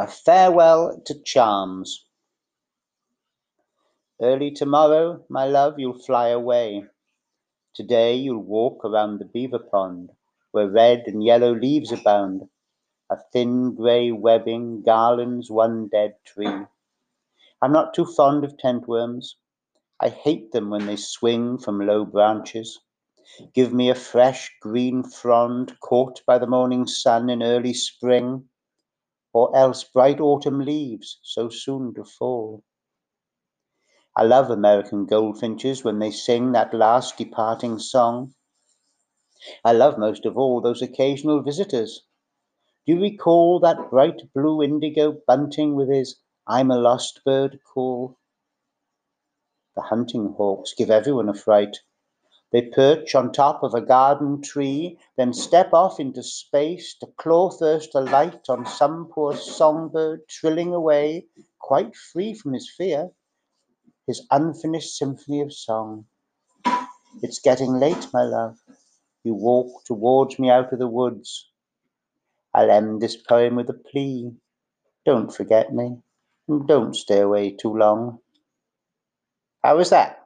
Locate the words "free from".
61.96-62.54